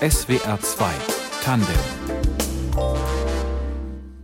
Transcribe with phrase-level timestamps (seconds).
[0.00, 0.90] SWR 2
[1.44, 1.76] Tandem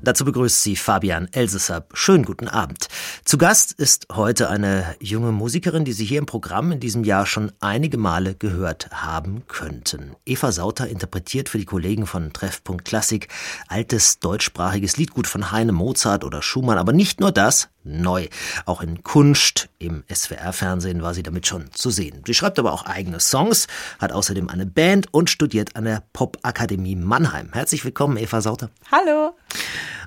[0.00, 1.84] Dazu begrüßt sie Fabian Elsesser.
[1.92, 2.88] Schönen guten Abend.
[3.24, 7.26] Zu Gast ist heute eine junge Musikerin, die Sie hier im Programm in diesem Jahr
[7.26, 10.16] schon einige Male gehört haben könnten.
[10.24, 13.28] Eva Sauter interpretiert für die Kollegen von Treffpunkt Klassik
[13.68, 18.28] altes deutschsprachiges Liedgut von Heine Mozart oder Schumann, aber nicht nur das, neu.
[18.66, 22.22] Auch in Kunst, im SWR-Fernsehen war sie damit schon zu sehen.
[22.26, 23.66] Sie schreibt aber auch eigene Songs,
[23.98, 27.50] hat außerdem eine Band und studiert an der Popakademie Mannheim.
[27.52, 28.70] Herzlich willkommen, Eva Sauter.
[28.90, 29.34] Hallo.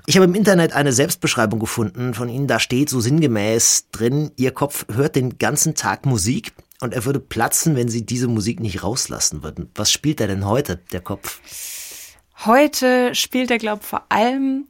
[0.06, 2.46] Ich habe im Internet eine Selbstbeschreibung gefunden von Ihnen.
[2.46, 7.18] Da steht so sinngemäß drin, Ihr Kopf hört den ganzen Tag Musik und er würde
[7.18, 9.70] platzen, wenn Sie diese Musik nicht rauslassen würden.
[9.74, 11.40] Was spielt er denn heute, der Kopf?
[12.44, 14.66] Heute spielt er, glaube ich, vor allem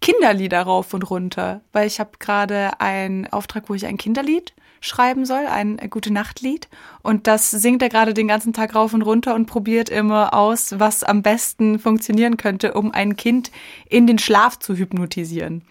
[0.00, 5.26] Kinderlieder rauf und runter, weil ich habe gerade einen Auftrag, wo ich ein Kinderlied schreiben
[5.26, 6.68] soll, ein gute Nachtlied.
[7.02, 10.78] Und das singt er gerade den ganzen Tag rauf und runter und probiert immer aus,
[10.78, 13.50] was am besten funktionieren könnte, um ein Kind
[13.88, 15.62] in den Schlaf zu hypnotisieren.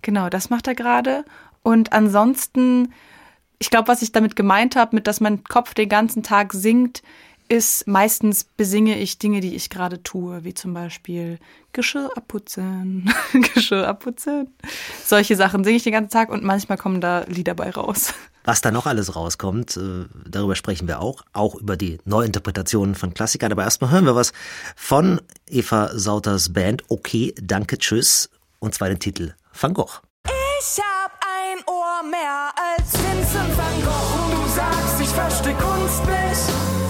[0.00, 1.24] Genau, das macht er gerade.
[1.64, 2.92] Und ansonsten,
[3.58, 7.02] ich glaube, was ich damit gemeint habe, mit dass mein Kopf den ganzen Tag singt,
[7.52, 11.38] ist meistens besinge ich Dinge, die ich gerade tue, wie zum Beispiel
[11.72, 13.12] Geschirr abputzen,
[13.54, 14.48] Geschirr abputzen.
[15.04, 18.14] Solche Sachen singe ich den ganzen Tag und manchmal kommen da Lieder bei raus.
[18.44, 23.12] Was da noch alles rauskommt, äh, darüber sprechen wir auch, auch über die Neuinterpretationen von
[23.12, 23.52] Klassikern.
[23.52, 24.32] Aber erstmal hören wir was
[24.74, 28.30] von Eva Sauters Band Okay, danke, tschüss.
[28.60, 30.00] Und zwar den Titel Van Gogh.
[30.24, 34.24] Ich hab ein Ohr mehr als Vincent van Gogh.
[34.24, 36.81] Und du sagst, ich verstehe Kunst nicht.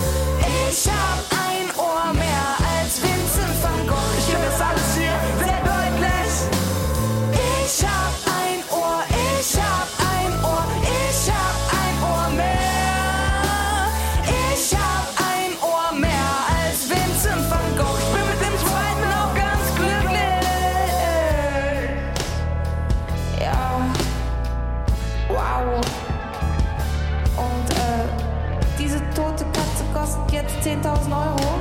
[30.63, 31.59] 10.000 Euro.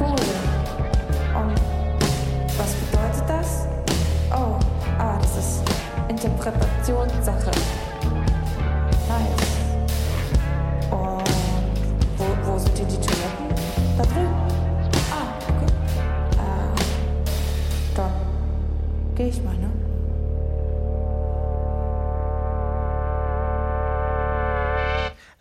[0.00, 0.16] Cool.
[1.40, 1.54] Und
[2.58, 3.68] was bedeutet das?
[4.32, 4.58] Oh,
[4.98, 5.62] ah, das ist
[6.08, 7.52] Interpretationssache.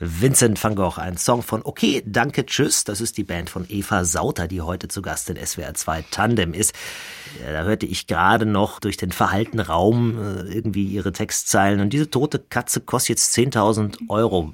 [0.05, 2.83] Vincent van Gogh, ein Song von Okay, danke, tschüss.
[2.83, 6.53] Das ist die Band von Eva Sauter, die heute zu Gast in SWR 2 Tandem
[6.53, 6.73] ist.
[7.45, 11.79] Da hörte ich gerade noch durch den verhaltenen Raum äh, irgendwie ihre Textzeilen.
[11.79, 14.51] Und diese tote Katze kostet jetzt 10.000 Euro.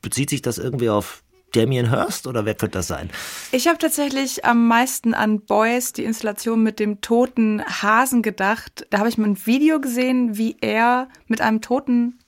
[0.00, 3.10] Bezieht sich das irgendwie auf Damien Hirst oder wer könnte das sein?
[3.52, 8.86] Ich habe tatsächlich am meisten an Boys, die Installation mit dem toten Hasen gedacht.
[8.90, 12.18] Da habe ich mal ein Video gesehen, wie er mit einem toten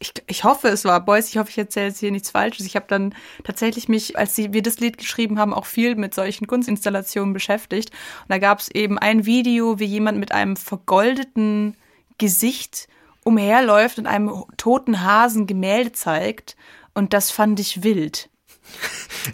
[0.00, 1.28] ich, ich hoffe, es war Boys.
[1.28, 2.66] Ich hoffe, ich erzähle jetzt hier nichts Falsches.
[2.66, 6.14] Ich habe dann tatsächlich mich, als sie, wir das Lied geschrieben haben, auch viel mit
[6.14, 7.90] solchen Kunstinstallationen beschäftigt.
[7.90, 11.76] Und da gab es eben ein Video, wie jemand mit einem vergoldeten
[12.18, 12.88] Gesicht
[13.22, 16.56] umherläuft und einem toten Hasen Gemälde zeigt.
[16.92, 18.30] Und das fand ich wild.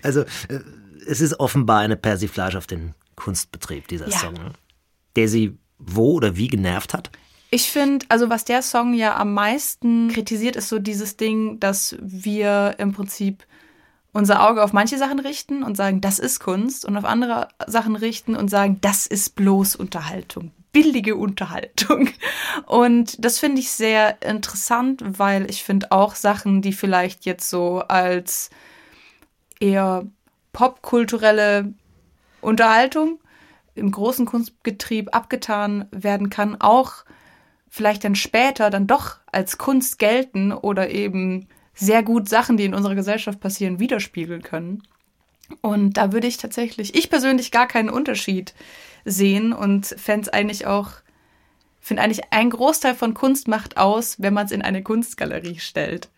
[0.02, 0.60] Also, äh,
[1.06, 4.18] es ist offenbar eine Persiflage auf den Kunstbetrieb, dieser Ja.
[4.18, 4.34] Song,
[5.16, 7.10] der sie wo oder wie genervt hat.
[7.50, 11.96] Ich finde, also was der Song ja am meisten kritisiert, ist so dieses Ding, dass
[12.00, 13.44] wir im Prinzip
[14.12, 17.96] unser Auge auf manche Sachen richten und sagen, das ist Kunst und auf andere Sachen
[17.96, 22.08] richten und sagen, das ist bloß Unterhaltung, billige Unterhaltung.
[22.66, 27.80] Und das finde ich sehr interessant, weil ich finde auch Sachen, die vielleicht jetzt so
[27.80, 28.50] als
[29.60, 30.06] eher
[30.52, 31.72] popkulturelle
[32.40, 33.20] Unterhaltung
[33.74, 37.04] im großen Kunstbetrieb abgetan werden kann, auch
[37.70, 42.74] vielleicht dann später dann doch als Kunst gelten oder eben sehr gut Sachen, die in
[42.74, 44.82] unserer Gesellschaft passieren, widerspiegeln können.
[45.62, 48.54] Und da würde ich tatsächlich, ich persönlich gar keinen Unterschied
[49.04, 50.90] sehen und fände es eigentlich auch,
[51.80, 56.10] finde eigentlich ein Großteil von Kunst macht aus, wenn man es in eine Kunstgalerie stellt.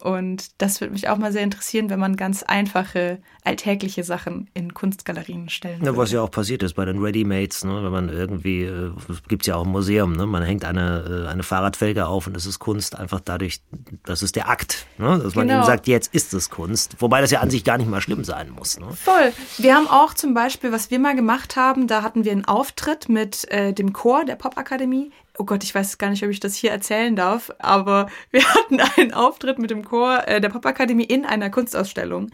[0.00, 4.72] Und das würde mich auch mal sehr interessieren, wenn man ganz einfache, alltägliche Sachen in
[4.72, 5.96] Kunstgalerien stellen Ja, würde.
[5.98, 7.82] was ja auch passiert ist bei den Readymates, ne?
[7.82, 8.92] wenn man irgendwie, äh,
[9.26, 10.26] gibt's ja auch im Museum, ne?
[10.26, 13.60] man hängt eine, äh, eine Fahrradfelge auf und es ist Kunst, einfach dadurch,
[14.04, 15.18] das ist der Akt, ne?
[15.18, 15.60] dass man Genau.
[15.60, 18.22] eben sagt, jetzt ist es Kunst, wobei das ja an sich gar nicht mal schlimm
[18.22, 18.78] sein muss.
[18.78, 18.86] Ne?
[18.92, 19.32] Voll.
[19.56, 23.08] Wir haben auch zum Beispiel, was wir mal gemacht haben, da hatten wir einen Auftritt
[23.08, 25.10] mit äh, dem Chor der Popakademie.
[25.40, 28.80] Oh Gott, ich weiß gar nicht, ob ich das hier erzählen darf, aber wir hatten
[28.80, 32.30] einen Auftritt mit dem Chor äh, der Popakademie in einer Kunstausstellung.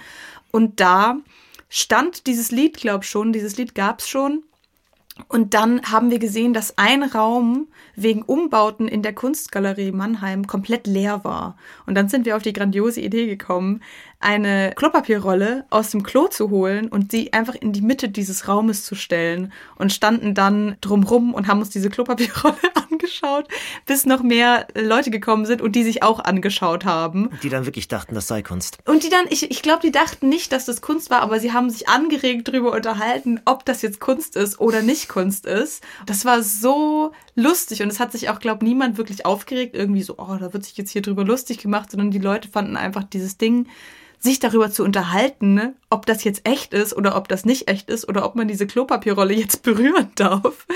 [0.50, 1.18] Und da
[1.68, 4.44] stand dieses Lied, glaub schon, dieses Lied gab's schon.
[5.28, 10.88] Und dann haben wir gesehen, dass ein Raum wegen Umbauten in der Kunstgalerie Mannheim komplett
[10.88, 11.56] leer war.
[11.86, 13.80] Und dann sind wir auf die grandiose Idee gekommen,
[14.18, 18.84] eine Klopapierrolle aus dem Klo zu holen und sie einfach in die Mitte dieses Raumes
[18.84, 22.56] zu stellen und standen dann drumrum und haben uns diese Klopapierrolle
[22.94, 23.48] angeschaut,
[23.86, 27.30] bis noch mehr Leute gekommen sind und die sich auch angeschaut haben.
[27.42, 28.78] Die dann wirklich dachten, das sei Kunst.
[28.86, 31.52] Und die dann, ich, ich glaube, die dachten nicht, dass das Kunst war, aber sie
[31.52, 35.82] haben sich angeregt darüber unterhalten, ob das jetzt Kunst ist oder nicht Kunst ist.
[36.06, 40.14] Das war so lustig und es hat sich auch, glaube niemand wirklich aufgeregt, irgendwie so,
[40.18, 43.36] oh, da wird sich jetzt hier drüber lustig gemacht, sondern die Leute fanden einfach dieses
[43.38, 43.66] Ding
[44.24, 47.90] sich darüber zu unterhalten, ne, ob das jetzt echt ist oder ob das nicht echt
[47.90, 50.66] ist oder ob man diese Klopapierrolle jetzt berühren darf.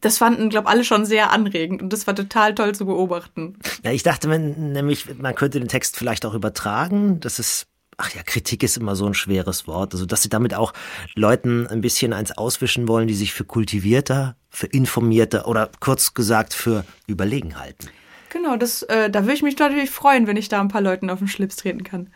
[0.00, 3.58] Das fanden, glaube alle schon sehr anregend und das war total toll zu beobachten.
[3.84, 7.20] Ja, ich dachte man, nämlich, man könnte den Text vielleicht auch übertragen.
[7.20, 7.66] Das ist
[8.00, 9.92] ach ja, Kritik ist immer so ein schweres Wort.
[9.92, 10.72] Also, dass sie damit auch
[11.14, 16.54] Leuten ein bisschen eins auswischen wollen, die sich für kultivierter, für informierter oder kurz gesagt
[16.54, 17.88] für überlegen halten.
[18.30, 21.10] Genau, das, äh, da würde ich mich natürlich freuen, wenn ich da ein paar Leuten
[21.10, 22.10] auf den Schlips treten kann.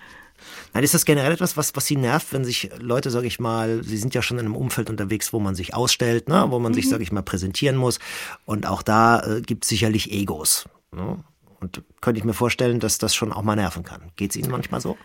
[0.73, 3.83] Nein, ist das generell etwas, was, was Sie nervt, wenn sich Leute, sage ich mal,
[3.85, 6.47] Sie sind ja schon in einem Umfeld unterwegs, wo man sich ausstellt, ne?
[6.49, 6.77] wo man mhm.
[6.77, 7.99] sich, sage ich mal, präsentieren muss.
[8.45, 10.69] Und auch da äh, gibt es sicherlich Egos.
[10.93, 11.19] Ne?
[11.61, 14.11] Und könnte ich mir vorstellen, dass das schon auch mal nerven kann.
[14.17, 14.99] Geht es Ihnen manchmal so?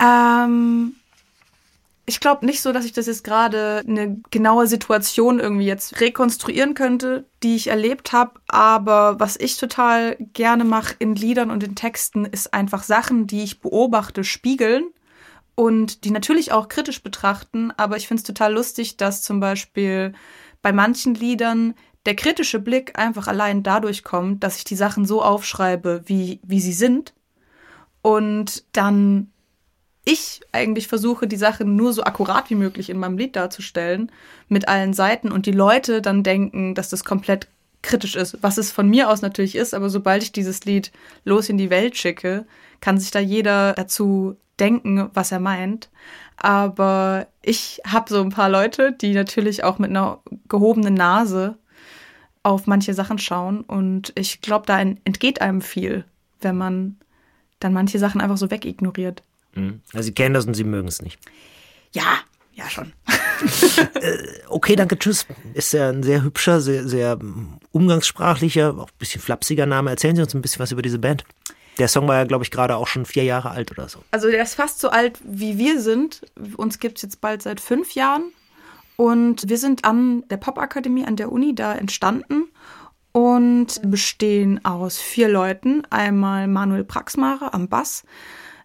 [0.00, 0.94] Ähm,
[2.06, 6.74] ich glaube nicht so, dass ich das jetzt gerade eine genaue Situation irgendwie jetzt rekonstruieren
[6.74, 8.40] könnte, die ich erlebt habe.
[8.46, 13.42] Aber was ich total gerne mache in Liedern und in Texten, ist einfach Sachen, die
[13.42, 14.84] ich beobachte, spiegeln
[15.54, 17.72] und die natürlich auch kritisch betrachten.
[17.76, 20.12] Aber ich finde es total lustig, dass zum Beispiel
[20.60, 21.74] bei manchen Liedern
[22.04, 26.60] der kritische Blick einfach allein dadurch kommt, dass ich die Sachen so aufschreibe, wie, wie
[26.60, 27.14] sie sind.
[28.02, 29.30] Und dann
[30.04, 34.12] ich eigentlich versuche, die Sachen nur so akkurat wie möglich in meinem Lied darzustellen,
[34.48, 37.48] mit allen Seiten und die Leute dann denken, dass das komplett
[37.82, 40.90] kritisch ist, was es von mir aus natürlich ist, aber sobald ich dieses Lied
[41.24, 42.46] los in die Welt schicke,
[42.80, 45.90] kann sich da jeder dazu denken, was er meint.
[46.36, 51.56] Aber ich habe so ein paar Leute, die natürlich auch mit einer gehobenen Nase
[52.42, 56.04] auf manche Sachen schauen und ich glaube, da entgeht einem viel,
[56.40, 56.96] wenn man
[57.60, 59.22] dann manche Sachen einfach so wegignoriert.
[59.54, 59.80] Mhm.
[59.92, 61.18] Also Sie kennen das und Sie mögen es nicht.
[61.92, 62.18] Ja,
[62.54, 62.92] ja schon.
[64.00, 64.18] Äh,
[64.48, 65.26] okay, danke, tschüss.
[65.54, 67.18] Ist ja ein sehr hübscher, sehr, sehr
[67.72, 69.90] umgangssprachlicher, auch ein bisschen flapsiger Name.
[69.90, 71.24] Erzählen Sie uns ein bisschen was über diese Band.
[71.78, 73.98] Der Song war ja, glaube ich, gerade auch schon vier Jahre alt oder so.
[74.12, 76.22] Also der ist fast so alt, wie wir sind.
[76.56, 78.32] Uns gibt es jetzt bald seit fünf Jahren.
[78.96, 82.48] Und wir sind an der Popakademie an der Uni da entstanden
[83.10, 85.82] und bestehen aus vier Leuten.
[85.90, 88.04] Einmal Manuel Praxmare am Bass,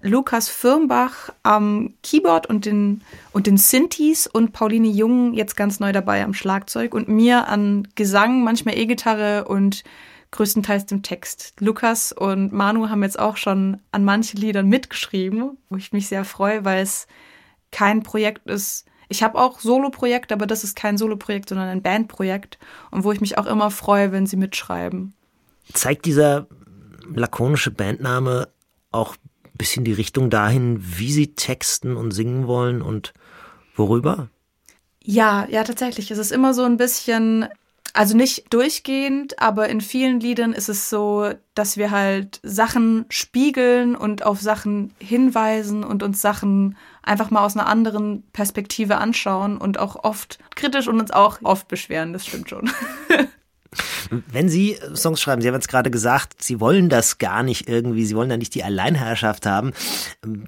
[0.02, 3.02] Lukas Firmbach am Keyboard und den,
[3.32, 7.88] und den Synthes und Pauline Jung jetzt ganz neu dabei am Schlagzeug und mir an
[7.96, 9.84] Gesang, manchmal E-Gitarre und
[10.32, 11.54] größtenteils dem Text.
[11.60, 16.24] Lukas und Manu haben jetzt auch schon an manchen Liedern mitgeschrieben, wo ich mich sehr
[16.24, 17.08] freue, weil es
[17.72, 18.86] kein Projekt ist.
[19.10, 22.60] Ich habe auch Solo-Projekt, aber das ist kein Solo-Projekt, sondern ein Bandprojekt
[22.92, 25.14] und wo ich mich auch immer freue, wenn sie mitschreiben.
[25.74, 26.48] Zeigt dieser
[27.14, 28.50] lakonische Bandname
[28.92, 29.16] auch
[29.60, 33.14] bisschen die Richtung dahin, wie sie texten und singen wollen und
[33.76, 34.30] worüber?
[35.04, 36.10] Ja, ja, tatsächlich.
[36.10, 37.48] Es ist immer so ein bisschen,
[37.94, 43.96] also nicht durchgehend, aber in vielen Liedern ist es so, dass wir halt Sachen spiegeln
[43.96, 49.80] und auf Sachen hinweisen und uns Sachen einfach mal aus einer anderen Perspektive anschauen und
[49.80, 52.70] auch oft kritisch und uns auch oft beschweren, das stimmt schon.
[54.10, 58.06] Wenn Sie Songs schreiben, Sie haben jetzt gerade gesagt, Sie wollen das gar nicht irgendwie,
[58.06, 59.74] Sie wollen da nicht die Alleinherrschaft haben.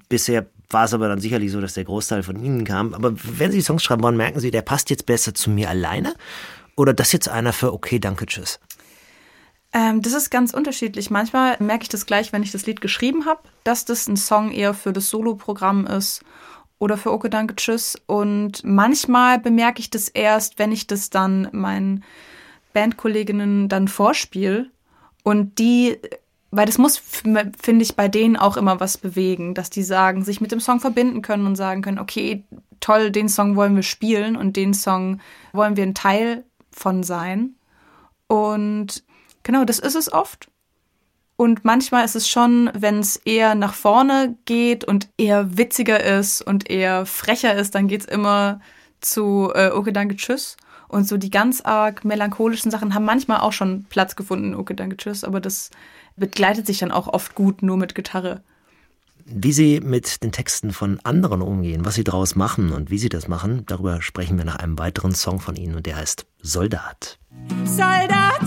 [0.08, 2.94] Bisher war es aber dann sicherlich so, dass der Großteil von Ihnen kam.
[2.94, 6.14] Aber wenn Sie Songs schreiben wollen, merken Sie, der passt jetzt besser zu mir alleine?
[6.76, 8.58] Oder das jetzt einer für okay, danke, tschüss?
[9.72, 11.10] Ähm, das ist ganz unterschiedlich.
[11.10, 14.50] Manchmal merke ich das gleich, wenn ich das Lied geschrieben habe, dass das ein Song
[14.50, 16.22] eher für das Soloprogramm ist
[16.78, 17.96] oder für Okay, danke, tschüss.
[18.06, 22.04] Und manchmal bemerke ich das erst, wenn ich das dann meinen
[22.72, 24.70] Bandkolleginnen dann vorspiel
[25.22, 25.98] und die,
[26.50, 30.40] weil das muss, finde ich, bei denen auch immer was bewegen, dass die sagen, sich
[30.40, 32.44] mit dem Song verbinden können und sagen können, okay,
[32.80, 35.20] toll, den Song wollen wir spielen und den Song
[35.52, 37.54] wollen wir ein Teil von sein.
[38.26, 39.04] Und
[39.42, 40.48] genau, das ist es oft.
[41.36, 46.42] Und manchmal ist es schon, wenn es eher nach vorne geht und eher witziger ist
[46.42, 48.60] und eher frecher ist, dann geht es immer
[49.00, 50.56] zu äh, Okay, danke, tschüss.
[50.92, 54.98] Und so die ganz arg melancholischen Sachen haben manchmal auch schon Platz gefunden, okay, danke,
[54.98, 55.70] tschüss, aber das
[56.16, 58.42] begleitet sich dann auch oft gut nur mit Gitarre.
[59.24, 63.08] Wie Sie mit den Texten von anderen umgehen, was Sie daraus machen und wie Sie
[63.08, 67.18] das machen, darüber sprechen wir nach einem weiteren Song von Ihnen und der heißt Soldat.
[67.64, 68.42] Soldat,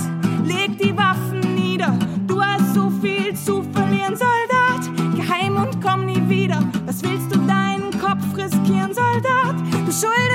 [0.46, 1.98] leg die Waffen nieder.
[2.28, 5.16] Du hast so viel zu verlieren, Soldat.
[5.16, 6.62] Geheim und komm nie wieder.
[6.86, 9.56] Was willst du deinen Kopf riskieren, Soldat?
[9.72, 10.35] Du schuldest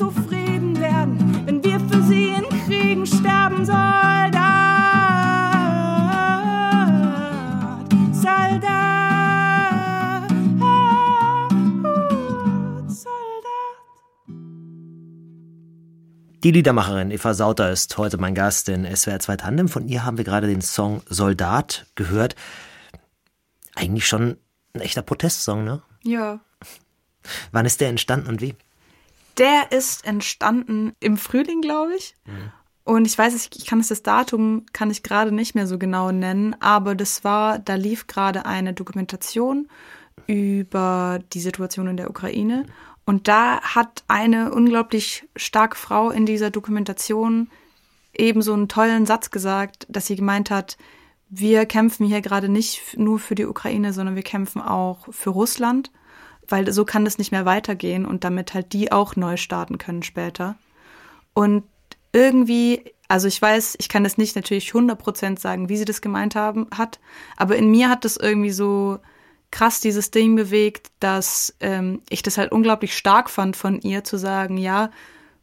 [0.00, 4.32] zufrieden werden, wenn wir für sie in Kriegen sterben, Soldat.
[8.10, 8.70] Soldat.
[12.88, 14.24] Soldat.
[16.44, 19.68] Die Liedermacherin Eva Sauter ist heute mein Gast in SWR 2 Tandem.
[19.68, 22.36] Von ihr haben wir gerade den Song Soldat gehört.
[23.74, 24.38] Eigentlich schon
[24.72, 25.82] ein echter Protestsong, ne?
[26.04, 26.40] Ja.
[27.52, 28.54] Wann ist der entstanden und wie?
[29.40, 32.14] Der ist entstanden im Frühling, glaube ich.
[32.84, 36.54] Und ich weiß, ich kann das Datum kann ich gerade nicht mehr so genau nennen,
[36.60, 39.68] aber das war, da lief gerade eine Dokumentation
[40.26, 42.66] über die Situation in der Ukraine.
[43.04, 47.48] Und da hat eine unglaublich starke Frau in dieser Dokumentation
[48.12, 50.76] eben so einen tollen Satz gesagt, dass sie gemeint hat,
[51.28, 55.90] wir kämpfen hier gerade nicht nur für die Ukraine, sondern wir kämpfen auch für Russland,
[56.50, 60.02] weil so kann es nicht mehr weitergehen und damit halt die auch neu starten können
[60.02, 60.56] später.
[61.32, 61.64] Und
[62.12, 66.34] irgendwie, also ich weiß, ich kann das nicht natürlich 100% sagen, wie sie das gemeint
[66.34, 67.00] haben, hat,
[67.36, 68.98] aber in mir hat das irgendwie so
[69.50, 74.16] krass dieses Ding bewegt, dass ähm, ich das halt unglaublich stark fand von ihr zu
[74.16, 74.90] sagen, ja,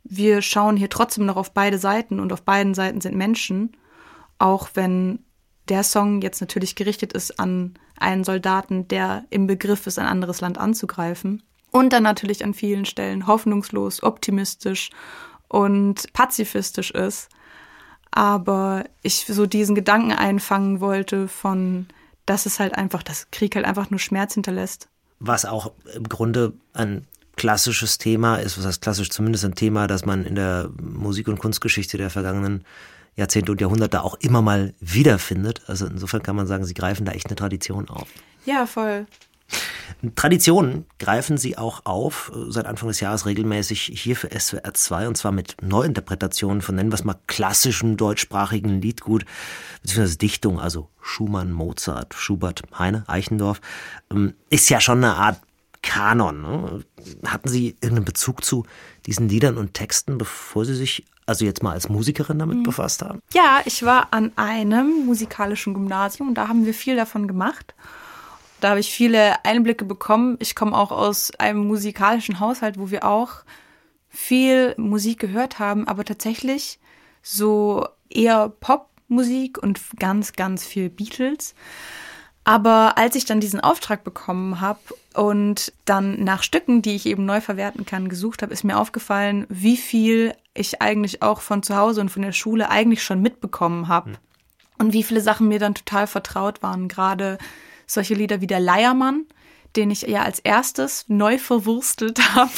[0.03, 3.75] wir schauen hier trotzdem noch auf beide Seiten und auf beiden Seiten sind Menschen,
[4.39, 5.19] auch wenn
[5.67, 10.41] der Song jetzt natürlich gerichtet ist an einen Soldaten, der im Begriff ist, ein anderes
[10.41, 11.43] Land anzugreifen.
[11.71, 14.89] Und dann natürlich an vielen Stellen hoffnungslos, optimistisch
[15.47, 17.29] und pazifistisch ist.
[18.11, 21.87] Aber ich so diesen Gedanken einfangen wollte von,
[22.25, 24.87] dass es halt einfach, dass Krieg halt einfach nur Schmerz hinterlässt.
[25.19, 30.05] Was auch im Grunde ein klassisches Thema ist, was heißt klassisch zumindest ein Thema, das
[30.05, 32.63] man in der Musik- und Kunstgeschichte der vergangenen
[33.17, 35.61] Jahrzehnte und Jahrhunderte auch immer mal wiederfindet.
[35.67, 38.07] Also insofern kann man sagen, sie greifen da echt eine Tradition auf.
[38.45, 39.05] Ja, voll.
[40.15, 45.07] Traditionen greifen sie auch auf, äh, seit Anfang des Jahres regelmäßig hier für SWR 2
[45.07, 49.25] und zwar mit Neuinterpretationen von, nennen wir es mal, klassischem deutschsprachigen Liedgut,
[49.81, 53.61] beziehungsweise Dichtung, also Schumann, Mozart, Schubert, Heine, Eichendorff,
[54.11, 55.41] ähm, ist ja schon eine Art
[55.81, 56.41] Kanon.
[56.41, 56.83] Ne?
[57.25, 58.65] Hatten Sie irgendeinen Bezug zu
[59.05, 63.19] diesen Liedern und Texten, bevor Sie sich also jetzt mal als Musikerin damit befasst haben?
[63.33, 67.75] Ja, ich war an einem musikalischen Gymnasium und da haben wir viel davon gemacht.
[68.61, 70.37] Da habe ich viele Einblicke bekommen.
[70.39, 73.43] Ich komme auch aus einem musikalischen Haushalt, wo wir auch
[74.09, 76.79] viel Musik gehört haben, aber tatsächlich
[77.21, 81.53] so eher Popmusik und ganz, ganz viel Beatles.
[82.45, 84.79] Aber als ich dann diesen Auftrag bekommen habe
[85.13, 89.45] und dann nach Stücken, die ich eben neu verwerten kann, gesucht habe, ist mir aufgefallen,
[89.49, 93.87] wie viel ich eigentlich auch von zu Hause und von der Schule eigentlich schon mitbekommen
[93.87, 94.13] habe.
[94.77, 96.87] Und wie viele Sachen mir dann total vertraut waren.
[96.87, 97.37] Gerade
[97.85, 99.25] solche Lieder wie der Leiermann,
[99.75, 102.51] den ich ja als erstes neu verwurstelt habe,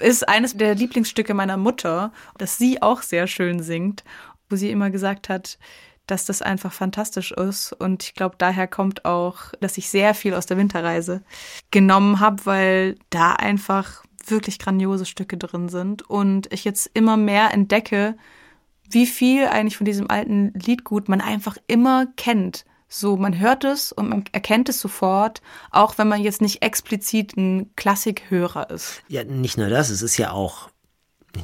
[0.00, 4.04] ist eines der Lieblingsstücke meiner Mutter, das sie auch sehr schön singt,
[4.50, 5.58] wo sie immer gesagt hat,
[6.06, 7.72] dass das einfach fantastisch ist.
[7.72, 11.22] Und ich glaube, daher kommt auch, dass ich sehr viel aus der Winterreise
[11.70, 16.08] genommen habe, weil da einfach wirklich grandiose Stücke drin sind.
[16.08, 18.16] Und ich jetzt immer mehr entdecke,
[18.90, 22.64] wie viel eigentlich von diesem alten Liedgut man einfach immer kennt.
[22.88, 27.36] So, man hört es und man erkennt es sofort, auch wenn man jetzt nicht explizit
[27.36, 29.02] ein Klassikhörer ist.
[29.08, 30.70] Ja, nicht nur das, es ist ja auch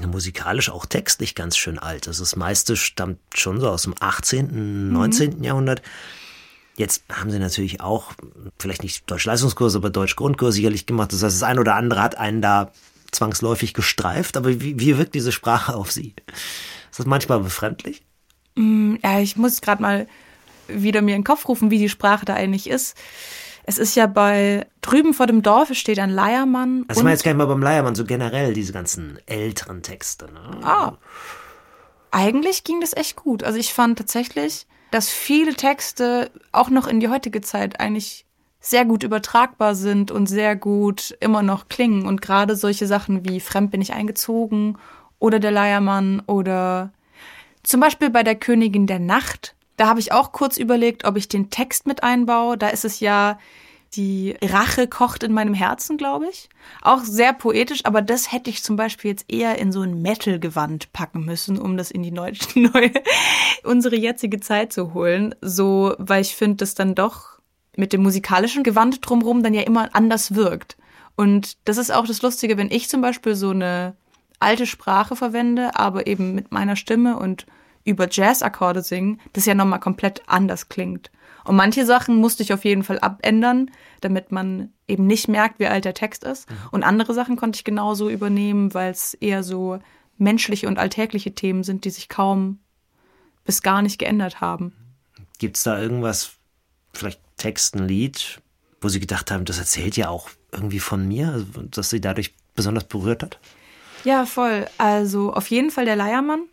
[0.07, 2.09] musikalisch, auch textlich ganz schön alt.
[2.09, 5.45] Also das meiste stammt schon so aus dem 18., 19.
[5.45, 5.83] Jahrhundert.
[6.77, 8.13] Jetzt haben sie natürlich auch,
[8.59, 11.13] vielleicht nicht Deutsch-Leistungskurs, aber Deutsch-Grundkurs sicherlich gemacht.
[11.13, 12.73] Das heißt, das ein oder andere hat einen da
[13.13, 14.37] zwangsläufig gestreift.
[14.37, 16.15] Aber wie, wie wirkt diese Sprache auf sie?
[16.91, 18.03] Ist das manchmal befremdlich?
[18.57, 20.07] Ja, ich muss gerade mal
[20.69, 22.97] wieder mir in den Kopf rufen, wie die Sprache da eigentlich ist.
[23.67, 26.85] Es ist ja bei drüben vor dem Dorf steht ein Leiermann.
[26.89, 30.27] Also ich meine jetzt gar nicht mal beim Leiermann, so generell diese ganzen älteren Texte.
[30.27, 30.61] Ne?
[30.63, 30.99] Ah.
[32.11, 33.43] Eigentlich ging das echt gut.
[33.43, 38.27] Also ich fand tatsächlich, dass viele Texte auch noch in die heutige Zeit eigentlich
[38.61, 42.07] sehr gut übertragbar sind und sehr gut immer noch klingen.
[42.07, 44.79] Und gerade solche Sachen wie Fremd bin ich eingezogen
[45.19, 46.93] oder der Leiermann oder
[47.65, 49.57] zum Beispiel bei der Königin der Nacht.
[49.77, 52.57] Da habe ich auch kurz überlegt, ob ich den Text mit einbaue.
[52.57, 53.41] Da ist es ja
[53.97, 56.49] die Rache kocht in meinem Herzen, glaube ich.
[56.83, 60.93] Auch sehr poetisch, aber das hätte ich zum Beispiel jetzt eher in so ein Metal-Gewand
[60.93, 62.93] packen müssen, um das in die neue, neue
[63.63, 65.35] unsere jetzige Zeit zu holen.
[65.41, 67.39] So, weil ich finde, dass dann doch
[67.77, 70.77] mit dem musikalischen Gewand drumherum dann ja immer anders wirkt.
[71.17, 73.97] Und das ist auch das Lustige, wenn ich zum Beispiel so eine
[74.41, 77.47] alte Sprache verwende, aber eben mit meiner Stimme und
[77.85, 81.11] über Jazz-Akkorde singen, das ja nochmal komplett anders klingt.
[81.45, 83.71] Und manche Sachen musste ich auf jeden Fall abändern,
[84.01, 86.51] damit man eben nicht merkt, wie alt der Text ist.
[86.51, 86.57] Mhm.
[86.73, 89.79] Und andere Sachen konnte ich genauso übernehmen, weil es eher so
[90.17, 92.61] menschliche und alltägliche Themen sind, die sich kaum
[93.45, 94.73] bis gar nicht geändert haben.
[95.39, 96.33] Gibt es da irgendwas,
[96.93, 98.41] vielleicht Text, ein Lied,
[98.81, 102.85] wo Sie gedacht haben, das erzählt ja auch irgendwie von mir, dass Sie dadurch besonders
[102.85, 103.39] berührt hat?
[104.05, 104.67] Ja, voll.
[104.79, 106.45] Also auf jeden Fall der Leiermann,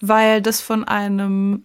[0.00, 1.64] weil das von einem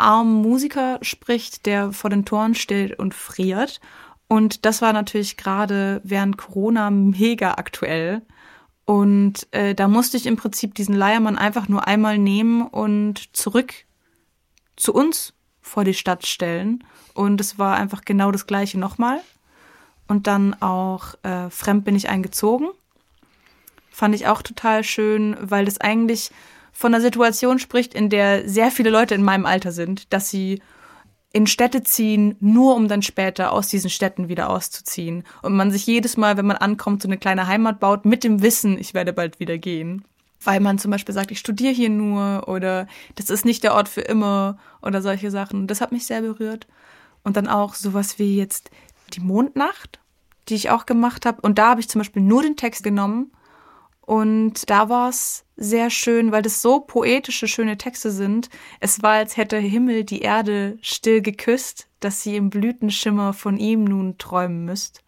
[0.00, 3.80] armen Musiker spricht, der vor den Toren steht und friert.
[4.28, 8.22] Und das war natürlich gerade während Corona mega aktuell.
[8.84, 13.74] Und äh, da musste ich im Prinzip diesen Leiermann einfach nur einmal nehmen und zurück
[14.76, 16.84] zu uns vor die Stadt stellen.
[17.14, 19.20] Und es war einfach genau das gleiche nochmal.
[20.08, 22.68] Und dann auch äh, Fremd bin ich eingezogen.
[23.90, 26.30] Fand ich auch total schön, weil das eigentlich
[26.72, 30.60] von einer Situation spricht, in der sehr viele Leute in meinem Alter sind, dass sie
[31.32, 35.24] in Städte ziehen, nur um dann später aus diesen Städten wieder auszuziehen.
[35.42, 38.42] Und man sich jedes Mal, wenn man ankommt, so eine kleine Heimat baut, mit dem
[38.42, 40.04] Wissen, ich werde bald wieder gehen.
[40.42, 43.88] Weil man zum Beispiel sagt, ich studiere hier nur oder das ist nicht der Ort
[43.88, 45.66] für immer oder solche Sachen.
[45.66, 46.66] Das hat mich sehr berührt.
[47.22, 48.70] Und dann auch sowas wie jetzt
[49.12, 50.00] die Mondnacht,
[50.48, 51.42] die ich auch gemacht habe.
[51.42, 53.30] Und da habe ich zum Beispiel nur den Text genommen
[54.10, 58.50] und da war es sehr schön, weil das so poetische, schöne Texte sind.
[58.80, 63.84] Es war, als hätte Himmel die Erde still geküsst, dass sie im Blütenschimmer von ihm
[63.84, 65.04] nun träumen müsst.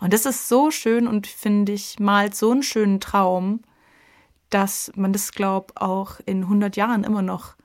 [0.00, 3.60] Und das ist so schön und finde ich malt so einen schönen Traum,
[4.48, 7.56] dass man das, glaub, auch in 100 Jahren immer noch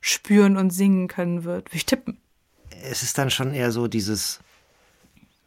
[0.00, 1.66] spüren und singen können wird.
[1.66, 2.16] Würde ich tippen.
[2.84, 4.38] Es ist dann schon eher so dieses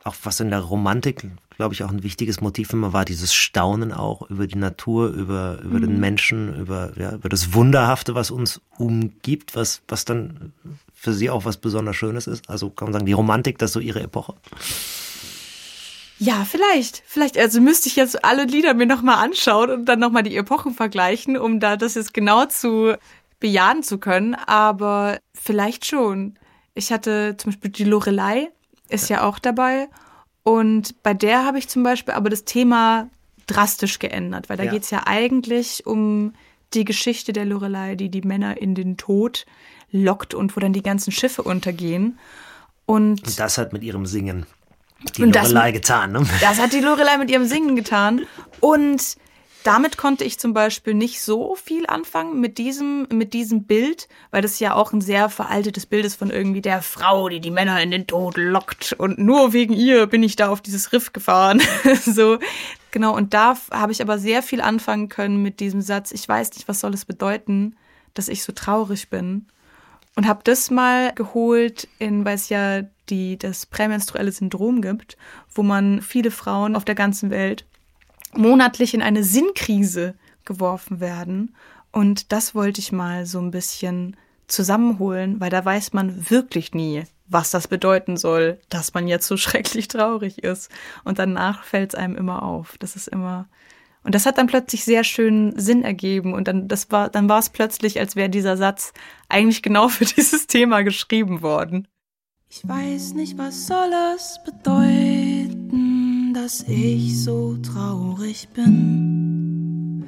[0.04, 1.24] auch was in der Romantik,
[1.62, 5.60] glaube ich, auch ein wichtiges Motiv immer war, dieses Staunen auch über die Natur, über,
[5.62, 5.82] über mhm.
[5.82, 10.54] den Menschen, über, ja, über das Wunderhafte, was uns umgibt, was, was dann
[10.92, 12.50] für sie auch was besonders Schönes ist.
[12.50, 14.34] Also kann man sagen, die Romantik, das ist so ihre Epoche.
[16.18, 17.04] Ja, vielleicht.
[17.06, 20.74] Vielleicht, also müsste ich jetzt alle Lieder mir nochmal anschauen und dann nochmal die Epochen
[20.74, 22.96] vergleichen, um da das jetzt genau zu
[23.40, 24.34] bejahen zu können.
[24.34, 26.40] Aber vielleicht schon.
[26.74, 28.50] Ich hatte zum Beispiel die Lorelei,
[28.90, 29.90] ist ja auch dabei.
[30.44, 33.10] Und bei der habe ich zum Beispiel aber das Thema
[33.48, 34.72] drastisch geändert, weil da ja.
[34.72, 36.34] geht es ja eigentlich um
[36.74, 39.46] die Geschichte der Lorelei, die die Männer in den Tod
[39.92, 42.18] lockt und wo dann die ganzen Schiffe untergehen.
[42.86, 44.46] Und, und das hat mit ihrem Singen
[45.18, 46.14] die Lorelei getan.
[46.14, 46.26] Ne?
[46.40, 48.22] Das hat die Lorelei mit ihrem Singen getan.
[48.60, 49.18] Und
[49.64, 54.42] damit konnte ich zum Beispiel nicht so viel anfangen mit diesem, mit diesem Bild, weil
[54.42, 57.82] das ja auch ein sehr veraltetes Bild ist von irgendwie der Frau, die die Männer
[57.82, 61.62] in den Tod lockt und nur wegen ihr bin ich da auf dieses Riff gefahren.
[62.06, 62.40] so,
[62.92, 63.16] genau.
[63.16, 66.12] Und da habe ich aber sehr viel anfangen können mit diesem Satz.
[66.12, 67.76] Ich weiß nicht, was soll es bedeuten,
[68.14, 69.48] dass ich so traurig bin.
[70.16, 75.18] Und habe das mal geholt, in, weil es ja die, das prämenstruelle Syndrom gibt,
[75.54, 77.66] wo man viele Frauen auf der ganzen Welt
[78.36, 80.16] monatlich in eine Sinnkrise
[80.46, 81.56] geworfen werden.
[81.92, 84.16] Und das wollte ich mal so ein bisschen
[84.48, 89.38] zusammenholen, weil da weiß man wirklich nie, was das bedeuten soll, dass man jetzt so
[89.38, 90.72] schrecklich traurig ist.
[91.04, 92.78] Und danach fällt es einem immer auf.
[92.80, 93.48] Das ist immer.
[94.04, 96.34] Und das hat dann plötzlich sehr schön Sinn ergeben.
[96.34, 98.94] Und dann, das war, dann war es plötzlich, als wäre dieser Satz
[99.30, 101.88] eigentlich genau für dieses Thema geschrieben worden.
[102.50, 106.01] Ich weiß nicht, was soll es bedeuten
[106.34, 110.06] dass ich so traurig bin.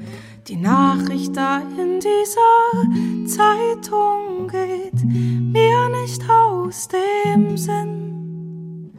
[0.48, 8.92] Die Nachricht da in dieser Zeitung geht mir nicht aus dem Sinn.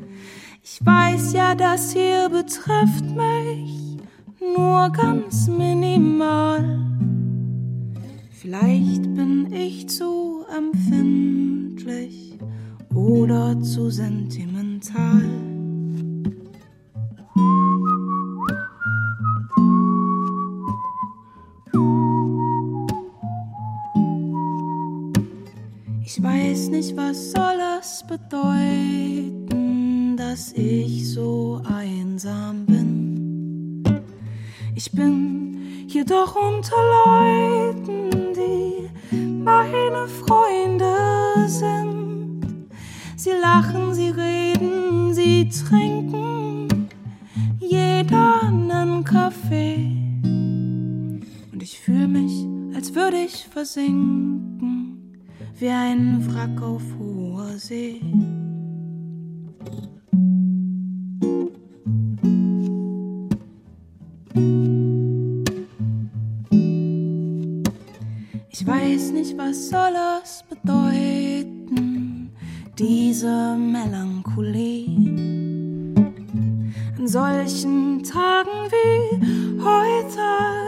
[0.62, 3.98] Ich weiß ja, das hier betrifft mich
[4.40, 6.80] nur ganz minimal.
[8.30, 12.38] Vielleicht bin ich zu empfindlich
[12.94, 15.53] oder zu sentimental.
[17.37, 17.42] Ich
[26.23, 33.83] weiß nicht, was soll es bedeuten, dass ich so einsam bin.
[34.77, 42.68] Ich bin jedoch unter Leuten, die meine Freunde sind.
[43.16, 46.43] Sie lachen, sie reden, sie trinken
[51.85, 54.97] fühle mich, als würde ich versinken,
[55.59, 58.01] wie ein Wrack auf hoher See.
[68.51, 69.92] Ich weiß nicht, was soll
[70.23, 72.31] es bedeuten,
[72.79, 74.87] diese Melancholie.
[76.97, 80.63] An solchen Tagen wie heute,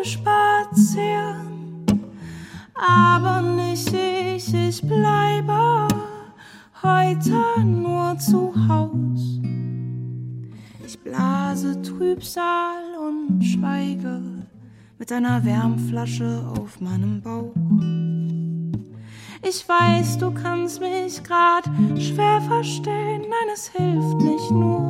[0.00, 1.86] die Leute spazieren.
[2.74, 5.88] Aber nicht ich, ich bleibe
[6.82, 9.40] heute nur zu Haus.
[10.86, 14.22] Ich blase Trübsal und schweige
[14.98, 17.54] mit einer Wärmflasche auf meinem Bauch.
[19.42, 21.64] Ich weiß, du kannst mich grad
[21.98, 23.22] schwer verstehen.
[23.22, 24.80] Nein, es hilft nicht nur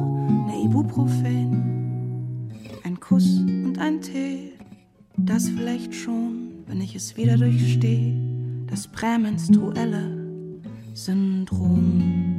[0.46, 2.51] ne Ibuprofen.
[2.83, 4.53] Ein Kuss und ein Tee,
[5.26, 8.14] das vielleicht schon, wenn ich es wieder durchstehe,
[8.66, 10.18] das prämenstruelle
[10.94, 12.30] Syndrom.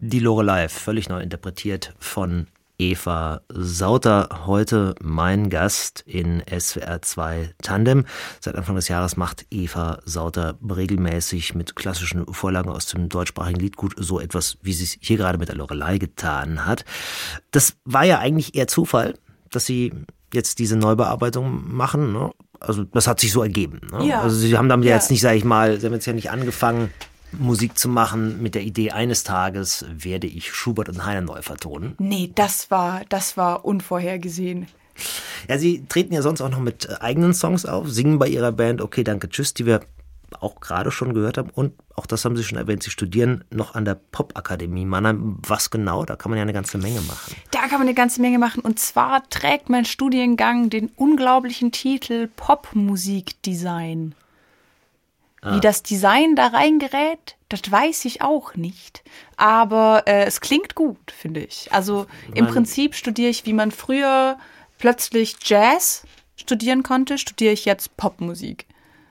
[0.00, 2.46] Die Lorelei, völlig neu interpretiert von
[2.78, 8.04] Eva Sauter, heute mein Gast in SWR 2 Tandem.
[8.40, 13.94] Seit Anfang des Jahres macht Eva Sauter regelmäßig mit klassischen Vorlagen aus dem deutschsprachigen Liedgut
[13.96, 16.84] so etwas, wie sie es hier gerade mit der Lorelei getan hat.
[17.52, 19.14] Das war ja eigentlich eher Zufall,
[19.50, 19.92] dass sie
[20.34, 22.12] jetzt diese Neubearbeitung machen.
[22.12, 22.30] Ne?
[22.60, 23.80] Also das hat sich so ergeben.
[23.92, 24.06] Ne?
[24.06, 24.20] Ja.
[24.22, 24.94] Also sie haben damit Ja.
[24.94, 26.90] jetzt nicht, sage ich mal, sie haben jetzt ja nicht angefangen,
[27.32, 31.94] Musik zu machen mit der Idee, eines Tages werde ich Schubert und Heine neu vertonen.
[31.98, 34.66] Nee, das war, das war unvorhergesehen.
[35.48, 38.52] Ja, sie treten ja sonst auch noch mit äh, eigenen Songs auf, singen bei ihrer
[38.52, 39.80] Band Okay, danke, tschüss, die wir
[40.40, 41.50] auch gerade schon gehört haben.
[41.50, 45.38] Und auch das haben Sie schon erwähnt, Sie studieren noch an der Popakademie Mannheim.
[45.46, 46.04] Was genau?
[46.04, 47.34] Da kann man ja eine ganze Menge machen.
[47.50, 48.60] Da kann man eine ganze Menge machen.
[48.62, 54.14] Und zwar trägt mein Studiengang den unglaublichen Titel Popmusikdesign.
[55.46, 59.02] Wie das Design da reingerät, das weiß ich auch nicht.
[59.36, 61.68] Aber äh, es klingt gut, finde ich.
[61.70, 64.38] Also im Man- Prinzip studiere ich, wie man früher
[64.78, 68.64] plötzlich Jazz studieren konnte, studiere ich jetzt Popmusik.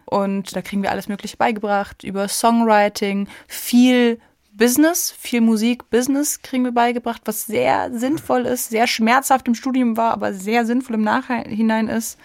[0.06, 4.20] Und da kriegen wir alles Mögliche beigebracht über Songwriting, viel
[4.56, 9.98] Business, viel Musik, Business kriegen wir beigebracht, was sehr sinnvoll ist, sehr schmerzhaft im Studium
[9.98, 12.20] war, aber sehr sinnvoll im Nachhinein ist.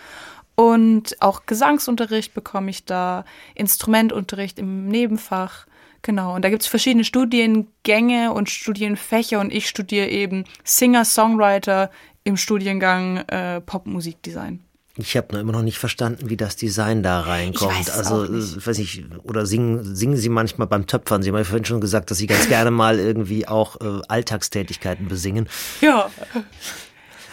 [0.54, 5.66] Und auch Gesangsunterricht bekomme ich da, Instrumentunterricht im Nebenfach.
[6.02, 11.90] Genau, und da gibt es verschiedene Studiengänge und Studienfächer und ich studiere eben Singer-Songwriter
[12.24, 14.67] im Studiengang äh, Popmusikdesign.
[15.00, 17.72] Ich habe nur immer noch nicht verstanden, wie das Design da reinkommt.
[17.72, 18.56] Ich weiß also, nicht.
[18.56, 21.22] äh, weiß ich, oder singen, singen Sie manchmal beim Töpfern?
[21.22, 25.06] Sie haben ja vorhin schon gesagt, dass Sie ganz gerne mal irgendwie auch äh, Alltagstätigkeiten
[25.06, 25.48] besingen.
[25.80, 26.10] Ja.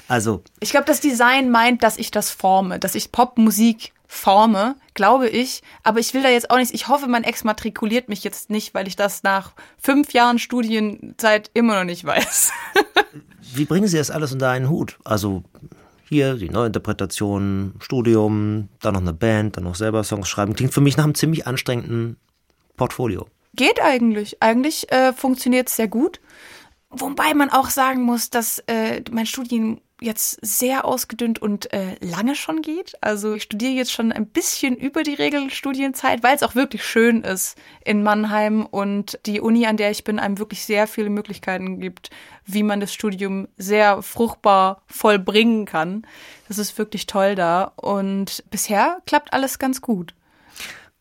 [0.07, 5.27] Also, Ich glaube, das Design meint, dass ich das forme, dass ich Popmusik forme, glaube
[5.27, 5.63] ich.
[5.83, 6.73] Aber ich will da jetzt auch nichts.
[6.73, 11.79] Ich hoffe, man exmatrikuliert mich jetzt nicht, weil ich das nach fünf Jahren Studienzeit immer
[11.79, 12.51] noch nicht weiß.
[13.55, 14.97] wie bringen Sie das alles unter einen Hut?
[15.03, 15.43] Also,
[16.07, 20.53] hier die Neuinterpretation, Studium, dann noch eine Band, dann noch selber Songs schreiben.
[20.53, 22.17] Klingt für mich nach einem ziemlich anstrengenden
[22.77, 23.27] Portfolio.
[23.55, 24.41] Geht eigentlich.
[24.41, 26.19] Eigentlich äh, funktioniert es sehr gut.
[26.89, 32.35] Wobei man auch sagen muss, dass äh, mein Studium jetzt sehr ausgedünnt und äh, lange
[32.35, 32.93] schon geht.
[33.01, 37.21] Also ich studiere jetzt schon ein bisschen über die Regelstudienzeit, weil es auch wirklich schön
[37.21, 41.79] ist in Mannheim und die Uni, an der ich bin, einem wirklich sehr viele Möglichkeiten
[41.79, 42.09] gibt,
[42.45, 46.05] wie man das Studium sehr fruchtbar vollbringen kann.
[46.47, 50.13] Das ist wirklich toll da und bisher klappt alles ganz gut.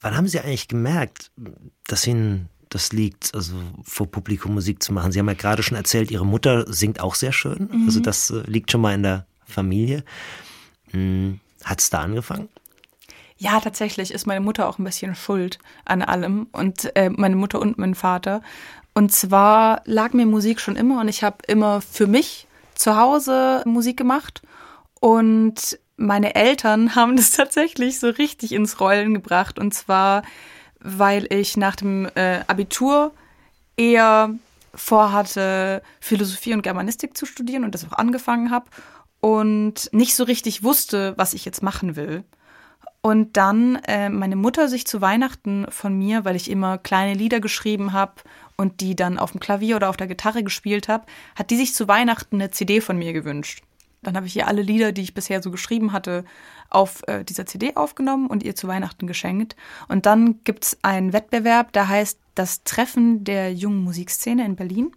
[0.00, 1.30] Wann haben Sie eigentlich gemerkt,
[1.86, 5.12] dass Ihnen das liegt, also vor Publikum Musik zu machen?
[5.12, 7.68] Sie haben ja gerade schon erzählt, Ihre Mutter singt auch sehr schön.
[7.86, 10.04] Also das äh, liegt schon mal in der Familie.
[10.90, 12.48] Hm, Hat es da angefangen?
[13.36, 17.60] Ja, tatsächlich ist meine Mutter auch ein bisschen schuld an allem und äh, meine Mutter
[17.60, 18.42] und mein Vater.
[18.94, 23.62] Und zwar lag mir Musik schon immer und ich habe immer für mich zu Hause
[23.66, 24.42] Musik gemacht
[25.00, 30.22] und meine Eltern haben das tatsächlich so richtig ins Rollen gebracht und zwar,
[30.84, 33.12] weil ich nach dem äh, Abitur
[33.76, 34.30] eher
[34.74, 38.66] vorhatte, Philosophie und Germanistik zu studieren und das auch angefangen habe
[39.20, 42.24] und nicht so richtig wusste, was ich jetzt machen will.
[43.00, 47.40] Und dann äh, meine Mutter sich zu Weihnachten von mir, weil ich immer kleine Lieder
[47.40, 48.14] geschrieben habe
[48.56, 51.74] und die dann auf dem Klavier oder auf der Gitarre gespielt habe, hat die sich
[51.74, 53.62] zu Weihnachten eine CD von mir gewünscht.
[54.02, 56.24] Dann habe ich ihr alle Lieder, die ich bisher so geschrieben hatte,
[56.70, 59.56] auf äh, dieser CD aufgenommen und ihr zu Weihnachten geschenkt.
[59.88, 64.92] Und dann gibt's einen Wettbewerb, der heißt Das Treffen der jungen Musikszene in Berlin.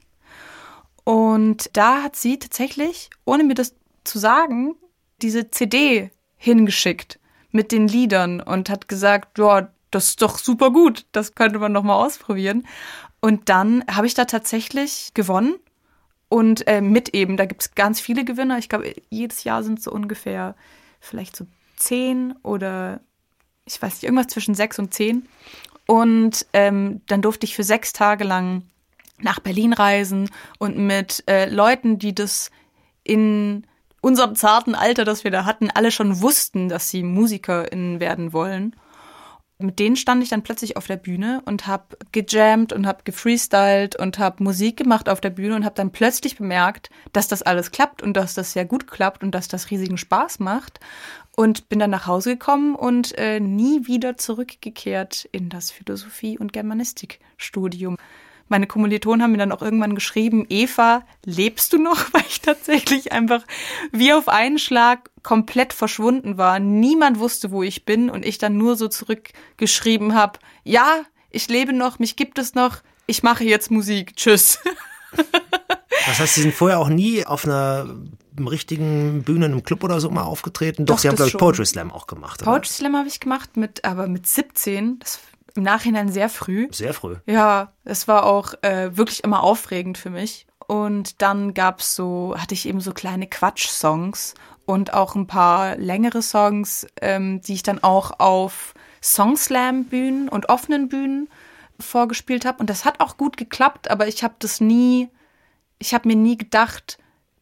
[1.03, 4.75] Und da hat sie tatsächlich, ohne mir das zu sagen,
[5.21, 7.19] diese CD hingeschickt
[7.51, 11.71] mit den Liedern und hat gesagt, ja, das ist doch super gut, das könnte man
[11.71, 12.67] noch mal ausprobieren.
[13.21, 15.55] Und dann habe ich da tatsächlich gewonnen
[16.29, 18.57] und äh, mit eben, da gibt es ganz viele Gewinner.
[18.57, 20.55] Ich glaube, jedes Jahr sind so ungefähr
[20.99, 21.45] vielleicht so
[21.77, 22.99] zehn oder
[23.65, 25.27] ich weiß nicht, irgendwas zwischen sechs und zehn.
[25.87, 28.63] Und ähm, dann durfte ich für sechs Tage lang
[29.19, 32.51] nach Berlin reisen und mit äh, Leuten, die das
[33.03, 33.65] in
[34.01, 38.75] unserem zarten Alter, das wir da hatten, alle schon wussten, dass sie MusikerInnen werden wollen
[39.59, 43.95] mit denen stand ich dann plötzlich auf der Bühne und habe gejammt und habe gefreestylt
[43.95, 47.71] und habe Musik gemacht auf der Bühne und habe dann plötzlich bemerkt, dass das alles
[47.71, 50.79] klappt und dass das sehr gut klappt und dass das riesigen Spaß macht
[51.37, 56.51] und bin dann nach Hause gekommen und äh, nie wieder zurückgekehrt in das Philosophie- und
[56.51, 57.95] Germanistikstudium
[58.49, 61.97] meine Kommilitonen haben mir dann auch irgendwann geschrieben, Eva, lebst du noch?
[62.13, 63.43] Weil ich tatsächlich einfach
[63.91, 66.59] wie auf einen Schlag komplett verschwunden war.
[66.59, 71.73] Niemand wusste, wo ich bin und ich dann nur so zurückgeschrieben habe, ja, ich lebe
[71.73, 74.15] noch, mich gibt es noch, ich mache jetzt Musik.
[74.15, 74.59] Tschüss.
[76.05, 77.97] Das heißt, Sie sind vorher auch nie auf einer
[78.45, 80.85] richtigen Bühne, einem Club oder so mal aufgetreten?
[80.85, 82.43] Doch, Doch Sie haben, glaube ich, Poetry Slam auch gemacht.
[82.43, 84.99] Poetry Slam habe ich gemacht, mit, aber mit 17.
[84.99, 85.19] Das
[85.57, 86.67] im Nachhinein sehr früh.
[86.71, 87.15] Sehr früh.
[87.25, 90.45] Ja, es war auch äh, wirklich immer aufregend für mich.
[90.67, 96.21] Und dann gab's so, hatte ich eben so kleine Quatsch-Songs und auch ein paar längere
[96.21, 101.29] Songs, ähm, die ich dann auch auf Songslam-Bühnen und offenen Bühnen
[101.79, 102.59] vorgespielt habe.
[102.59, 105.09] Und das hat auch gut geklappt, aber ich habe das nie,
[105.79, 106.99] ich habe mir nie gedacht,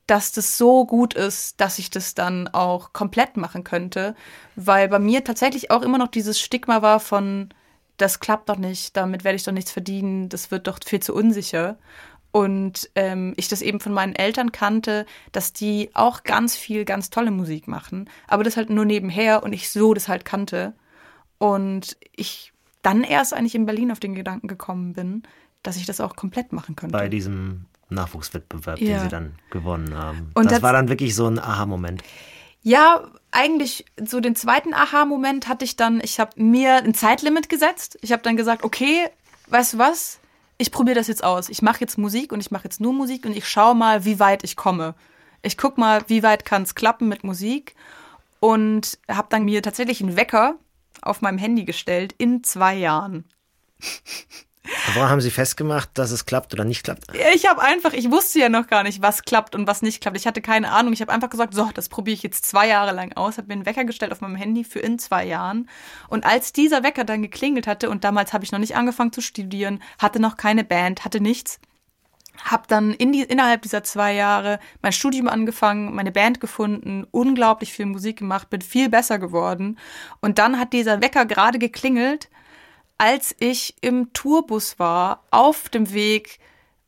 [0.08, 4.16] dass das so gut ist, dass ich das dann auch komplett machen könnte,
[4.56, 7.50] weil bei mir tatsächlich auch immer noch dieses Stigma war von,
[7.98, 11.14] das klappt doch nicht, damit werde ich doch nichts verdienen, das wird doch viel zu
[11.14, 11.78] unsicher.
[12.32, 17.10] Und ähm, ich das eben von meinen Eltern kannte, dass die auch ganz viel, ganz
[17.10, 20.74] tolle Musik machen, aber das halt nur nebenher und ich so das halt kannte.
[21.38, 25.24] Und ich dann erst eigentlich in Berlin auf den Gedanken gekommen bin,
[25.64, 26.94] dass ich das auch komplett machen könnte.
[26.94, 28.98] Bei diesem Nachwuchswettbewerb, ja.
[28.98, 30.32] den sie dann gewonnen haben.
[30.34, 32.04] Und das, das war dann wirklich so ein Aha-Moment.
[32.62, 37.98] Ja, eigentlich so den zweiten Aha-Moment hatte ich dann, ich habe mir ein Zeitlimit gesetzt.
[38.02, 39.08] Ich habe dann gesagt, okay,
[39.48, 40.20] weißt du was?
[40.58, 41.50] Ich probiere das jetzt aus.
[41.50, 44.20] Ich mache jetzt Musik und ich mache jetzt nur Musik und ich schaue mal, wie
[44.20, 44.96] weit ich komme.
[45.42, 47.76] Ich guck mal, wie weit kann es klappen mit Musik
[48.40, 50.56] und habe dann mir tatsächlich einen Wecker
[51.02, 53.26] auf meinem Handy gestellt in zwei Jahren.
[54.94, 57.04] Woran haben Sie festgemacht, dass es klappt oder nicht klappt?
[57.34, 60.18] Ich habe einfach, ich wusste ja noch gar nicht, was klappt und was nicht klappt.
[60.18, 60.94] Ich hatte keine Ahnung.
[60.94, 63.38] Ich habe einfach gesagt, so, das probiere ich jetzt zwei Jahre lang aus.
[63.38, 65.70] Habe mir einen Wecker gestellt auf meinem Handy für in zwei Jahren.
[66.08, 69.22] Und als dieser Wecker dann geklingelt hatte und damals habe ich noch nicht angefangen zu
[69.22, 71.60] studieren, hatte noch keine Band, hatte nichts,
[72.44, 77.72] habe dann in die, innerhalb dieser zwei Jahre mein Studium angefangen, meine Band gefunden, unglaublich
[77.72, 79.78] viel Musik gemacht, bin viel besser geworden.
[80.22, 82.30] Und dann hat dieser Wecker gerade geklingelt
[82.98, 86.40] als ich im Tourbus war, auf dem Weg,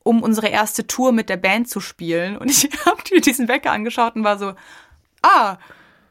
[0.03, 2.37] um unsere erste Tour mit der Band zu spielen.
[2.37, 4.53] Und ich habe mir diesen Wecker angeschaut und war so,
[5.21, 5.57] ah,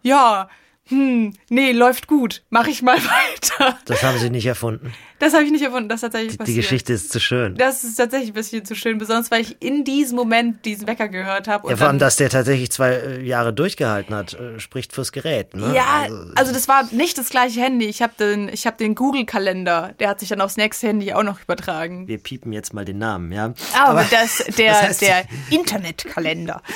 [0.02, 0.48] ja,
[0.88, 3.79] hm, nee, läuft gut, mach ich mal weiter.
[3.87, 4.92] Das haben Sie nicht erfunden.
[5.18, 6.57] Das habe ich nicht erfunden, das ist tatsächlich die, passiert.
[6.57, 7.55] Die Geschichte ist zu schön.
[7.57, 11.09] Das ist tatsächlich ein bisschen zu schön, besonders weil ich in diesem Moment diesen Wecker
[11.09, 11.68] gehört habe.
[11.70, 15.57] Ja, vor allem, dass der tatsächlich zwei äh, Jahre durchgehalten hat, äh, spricht fürs Gerät.
[15.57, 15.75] Ne?
[15.75, 17.87] Ja, also, also, das war nicht das gleiche Handy.
[17.87, 21.22] Ich habe den, ich hab den Google-Kalender, der hat sich dann aufs nächste Handy auch
[21.22, 22.07] noch übertragen.
[22.07, 23.55] Wir piepen jetzt mal den Namen, ja.
[23.75, 26.62] Aber, Aber das, der, das heißt, der Internetkalender.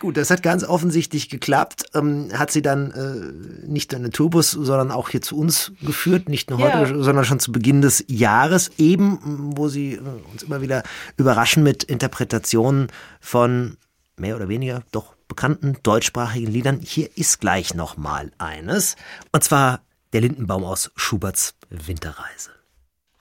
[0.00, 1.86] Gut, das hat ganz offensichtlich geklappt.
[1.94, 5.72] Ähm, hat sie dann äh, nicht nur in den Tourbus, sondern auch hier zu uns
[5.82, 7.02] geführt, nicht nur heute, ja.
[7.02, 9.18] sondern schon zu Beginn des Jahres eben,
[9.56, 10.00] wo sie äh,
[10.32, 10.84] uns immer wieder
[11.16, 12.88] überraschen mit Interpretationen
[13.20, 13.76] von
[14.16, 16.80] mehr oder weniger doch bekannten deutschsprachigen Liedern.
[16.80, 18.96] Hier ist gleich noch mal eines,
[19.32, 19.80] und zwar
[20.12, 22.50] der Lindenbaum aus Schuberts Winterreise.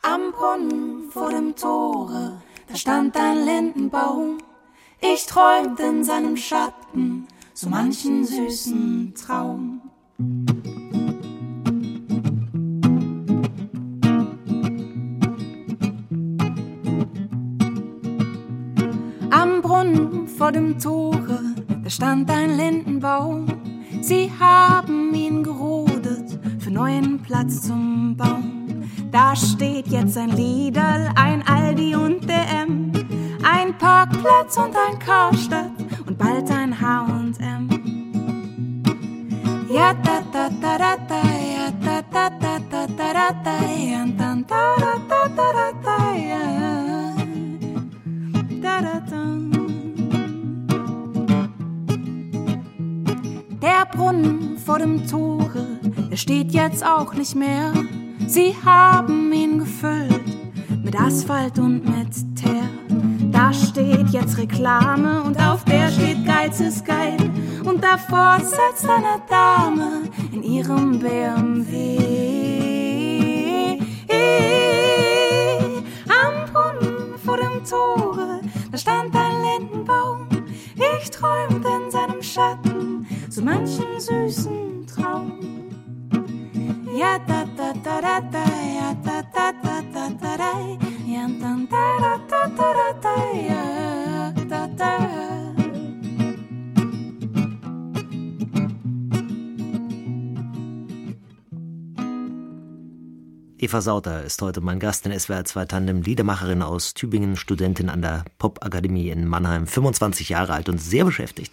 [0.04, 4.38] Am Brunnen vor dem Tore, da stand ein Lindenbaum
[5.02, 9.82] ich träumte in seinem Schatten so manchen süßen Traum.
[19.32, 23.48] Am Brunnen vor dem Tore, da stand ein Lindenbaum.
[24.02, 28.90] Sie haben ihn gerodet für neuen Platz zum Bauen.
[29.12, 32.92] Da steht jetzt ein Lidl, ein Aldi und DM,
[33.50, 35.72] ein Parkplatz und ein Karstadt
[36.06, 37.70] und bald ein H&M.
[39.70, 41.22] Ja da da da da da,
[41.56, 46.16] ja da da da da da da da, ja da da da da da da,
[46.16, 47.14] ja
[48.62, 49.24] da da da.
[53.62, 55.80] Der Brunnen vor dem Tore,
[56.12, 57.74] der steht jetzt auch nicht mehr.
[58.28, 60.26] Sie haben ihn gefüllt
[60.84, 62.27] mit Asphalt und mit.
[63.48, 67.16] Da steht jetzt Reklame und auf der steht Geiz ist geil.
[67.64, 70.02] Und davor sitzt eine Dame
[70.34, 72.07] in ihrem BMW.
[103.68, 108.02] Eva Sauter ist heute mein Gast in SWR 2 Tandem, Liedermacherin aus Tübingen, Studentin an
[108.02, 111.52] der Popakademie in Mannheim, 25 Jahre alt und sehr beschäftigt.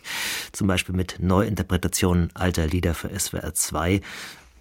[0.53, 4.01] Zum Beispiel mit Neuinterpretationen alter Lieder für SWR 2,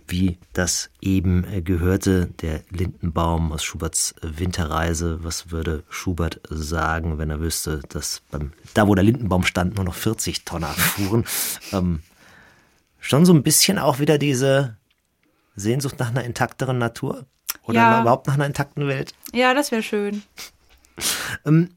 [0.07, 5.19] wie das eben gehörte, der Lindenbaum aus Schuberts Winterreise.
[5.21, 9.85] Was würde Schubert sagen, wenn er wüsste, dass beim, da, wo der Lindenbaum stand, nur
[9.85, 11.23] noch 40 Tonner fuhren?
[11.71, 11.99] ähm,
[12.99, 14.75] schon so ein bisschen auch wieder diese
[15.55, 17.27] Sehnsucht nach einer intakteren Natur?
[17.63, 18.01] Oder Ja.
[18.01, 19.13] überhaupt nach einer intakten Welt?
[19.33, 20.23] Ja, das wäre schön.
[21.45, 21.69] Ähm,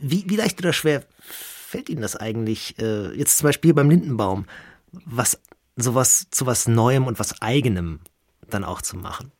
[0.00, 4.46] wie, wie leicht oder schwer fällt Ihnen das eigentlich, äh, jetzt zum Beispiel beim Lindenbaum,
[4.92, 5.40] was
[5.76, 8.00] sowas zu was Neuem und was Eigenem
[8.48, 9.32] dann auch zu machen?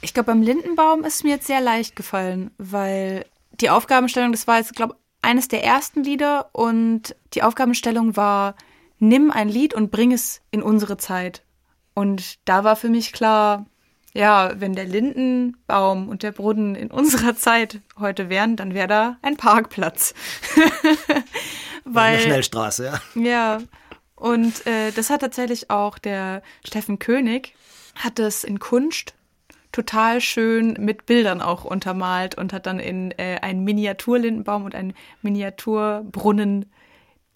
[0.00, 3.24] Ich glaube, beim Lindenbaum ist mir jetzt sehr leicht gefallen, weil
[3.60, 8.56] die Aufgabenstellung, das war jetzt, glaube eines der ersten Lieder und die Aufgabenstellung war,
[8.98, 11.44] nimm ein Lied und bring es in unsere Zeit.
[11.94, 13.66] Und da war für mich klar,
[14.14, 19.16] ja, wenn der Lindenbaum und der Brunnen in unserer Zeit heute wären, dann wäre da
[19.22, 20.14] ein Parkplatz.
[21.84, 23.20] Eine Weil, Schnellstraße, ja.
[23.20, 23.58] ja,
[24.14, 27.54] und äh, das hat tatsächlich auch der Steffen König,
[27.96, 29.14] hat es in Kunst
[29.72, 34.94] total schön mit Bildern auch untermalt und hat dann in äh, einen Miniaturlindenbaum und einen
[35.22, 36.66] Miniaturbrunnen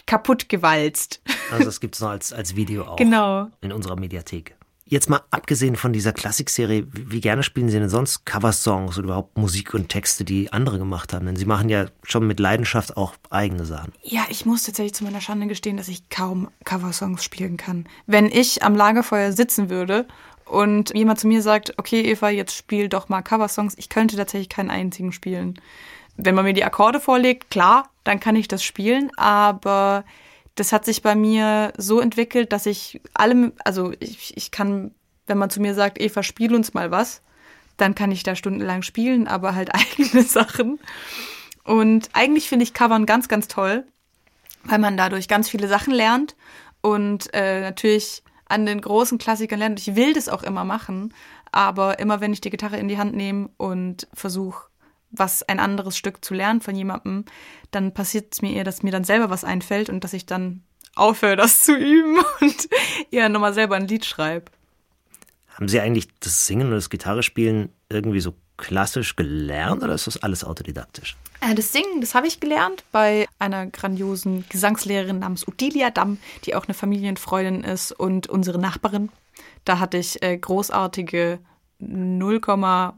[0.07, 1.21] kaputt gewalzt.
[1.51, 3.49] Also das gibt es noch als, als Video auch Genau.
[3.63, 4.55] in unserer Mediathek.
[4.89, 9.37] Jetzt mal abgesehen von dieser Klassikserie, wie gerne spielen Sie denn sonst Coversongs oder überhaupt
[9.37, 11.27] Musik und Texte, die andere gemacht haben?
[11.27, 13.93] Denn Sie machen ja schon mit Leidenschaft auch eigene Sachen.
[14.05, 17.89] Ja, ich muss tatsächlich zu meiner Schande gestehen, dass ich kaum Coversongs spielen kann.
[18.07, 20.07] Wenn ich am Lagerfeuer sitzen würde
[20.45, 24.51] und jemand zu mir sagt, okay, Eva, jetzt spiel doch mal Coversongs, ich könnte tatsächlich
[24.51, 25.61] keinen einzigen spielen.
[26.17, 30.05] Wenn man mir die Akkorde vorlegt, klar, dann kann ich das spielen, aber
[30.57, 34.93] das hat sich bei mir so entwickelt, dass ich allem, also ich, ich kann,
[35.27, 37.23] wenn man zu mir sagt, Eva, spiel uns mal was,
[37.77, 40.81] dann kann ich da stundenlang spielen, aber halt eigene Sachen.
[41.63, 43.85] Und eigentlich finde ich Covern ganz, ganz toll,
[44.65, 46.37] weil man dadurch ganz viele Sachen lernt
[46.81, 49.79] und äh, natürlich an den großen Klassikern lernt.
[49.81, 51.13] Ich will das auch immer machen,
[51.53, 54.69] aber immer wenn ich die Gitarre in die Hand nehme und versuche,
[55.19, 57.25] was ein anderes Stück zu lernen von jemandem,
[57.71, 60.63] dann passiert es mir eher, dass mir dann selber was einfällt und dass ich dann
[60.95, 62.69] aufhöre, das zu üben und
[63.11, 64.51] eher nochmal selber ein Lied schreibe.
[65.49, 70.23] Haben Sie eigentlich das Singen und das Gitarrespielen irgendwie so klassisch gelernt oder ist das
[70.23, 71.17] alles autodidaktisch?
[71.41, 76.55] Äh, Das Singen, das habe ich gelernt bei einer grandiosen Gesangslehrerin namens Odilia Damm, die
[76.55, 79.11] auch eine Familienfreundin ist und unsere Nachbarin.
[79.65, 81.39] Da hatte ich äh, großartige
[81.81, 82.95] 0,5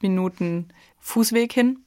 [0.00, 0.68] Minuten
[1.04, 1.84] Fußweg hin.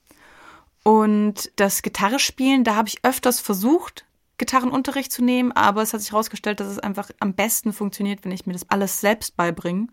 [0.83, 4.05] Und das Gitarrespielen, da habe ich öfters versucht,
[4.37, 8.31] Gitarrenunterricht zu nehmen, aber es hat sich herausgestellt, dass es einfach am besten funktioniert, wenn
[8.31, 9.87] ich mir das alles selbst beibringe.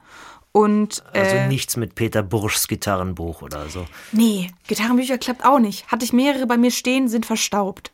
[0.53, 3.87] Und Also äh, nichts mit Peter Burschs Gitarrenbuch oder so.
[4.13, 5.89] Nee, Gitarrenbücher klappt auch nicht.
[5.89, 7.91] Hatte ich mehrere bei mir stehen, sind verstaubt.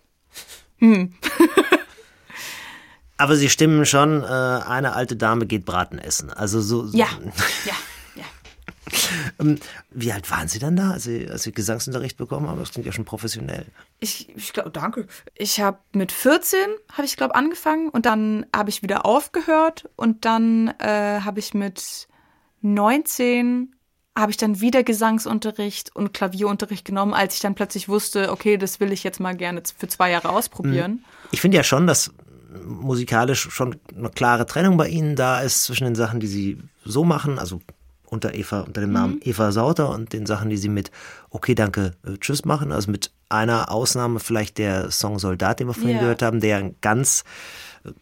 [3.16, 6.30] Aber Sie stimmen schon, äh, eine alte Dame geht Braten essen.
[6.30, 6.86] Also so.
[6.86, 7.06] so Ja,
[7.64, 7.74] ja,
[9.90, 12.58] Wie alt waren Sie dann da, als Sie, als Sie Gesangsunterricht bekommen haben?
[12.58, 13.66] Das klingt ja schon professionell.
[13.98, 15.06] Ich, ich glaube, danke.
[15.34, 16.58] Ich habe mit 14,
[16.92, 21.54] habe ich glaube angefangen und dann habe ich wieder aufgehört und dann äh, habe ich
[21.54, 22.08] mit
[22.62, 23.74] 19
[24.16, 28.80] habe ich dann wieder Gesangsunterricht und Klavierunterricht genommen, als ich dann plötzlich wusste, okay, das
[28.80, 31.04] will ich jetzt mal gerne für zwei Jahre ausprobieren.
[31.30, 32.12] Ich finde ja schon, dass
[32.64, 37.04] musikalisch schon eine klare Trennung bei Ihnen da ist zwischen den Sachen, die Sie so
[37.04, 37.60] machen, also
[38.10, 39.20] unter Eva, unter dem Namen mhm.
[39.24, 40.90] Eva Sauter und den Sachen, die Sie mit
[41.30, 42.72] Okay, danke, äh, tschüss machen.
[42.72, 46.00] Also mit einer Ausnahme vielleicht der Song Soldat, den wir vorhin yeah.
[46.00, 47.24] gehört haben, der ein ganz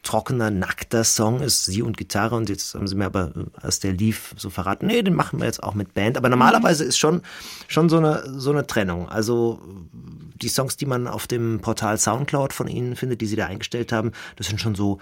[0.03, 3.93] trockener, nackter Song ist, sie und Gitarre und jetzt haben sie mir aber, als der
[3.93, 6.17] lief, so verraten, nee, den machen wir jetzt auch mit Band.
[6.17, 7.23] Aber normalerweise ist schon,
[7.69, 9.09] schon so eine, so eine Trennung.
[9.09, 9.61] Also
[10.43, 13.93] die Songs, die man auf dem Portal Soundcloud von ihnen findet, die sie da eingestellt
[13.93, 14.99] haben, das sind schon so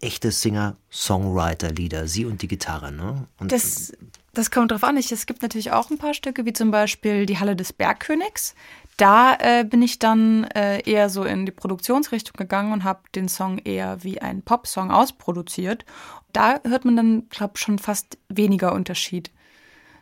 [0.00, 3.28] echte Singer-Songwriter-Lieder, sie und die Gitarre, ne?
[3.38, 3.92] Und das,
[4.34, 4.96] das kommt drauf an.
[4.96, 8.54] Es gibt natürlich auch ein paar Stücke, wie zum Beispiel Die Halle des Bergkönigs
[8.96, 13.28] da äh, bin ich dann äh, eher so in die Produktionsrichtung gegangen und habe den
[13.28, 15.84] Song eher wie ein Popsong ausproduziert.
[16.32, 19.30] Da hört man dann, glaube ich, schon fast weniger Unterschied.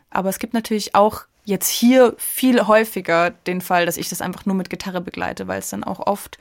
[0.09, 4.45] Aber es gibt natürlich auch jetzt hier viel häufiger den Fall, dass ich das einfach
[4.45, 6.37] nur mit Gitarre begleite, weil es dann auch oft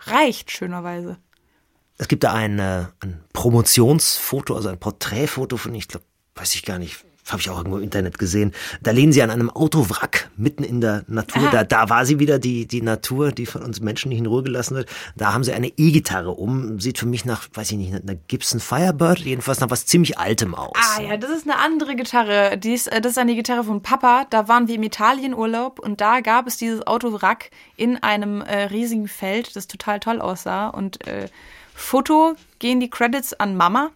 [0.00, 1.18] reicht, schönerweise.
[1.98, 6.64] Es gibt da ein, äh, ein Promotionsfoto, also ein Porträtfoto von, ich glaube, weiß ich
[6.64, 8.52] gar nicht, habe ich auch irgendwo im Internet gesehen.
[8.82, 11.48] Da lehnen sie an einem Autowrack mitten in der Natur.
[11.50, 14.42] Da, da war sie wieder, die, die Natur, die von uns Menschen nicht in Ruhe
[14.42, 14.88] gelassen wird.
[15.16, 16.80] Da haben sie eine E-Gitarre um.
[16.80, 20.54] Sieht für mich nach, weiß ich nicht, einer Gibson Firebird, jedenfalls nach was ziemlich Altem
[20.54, 20.72] aus.
[20.76, 22.58] Ah ja, das ist eine andere Gitarre.
[22.58, 24.26] Die ist, äh, das ist eine Gitarre von Papa.
[24.30, 29.08] Da waren wir im Italienurlaub und da gab es dieses Autowrack in einem äh, riesigen
[29.08, 30.68] Feld, das total toll aussah.
[30.68, 31.28] Und äh,
[31.74, 33.90] Foto gehen die Credits an Mama.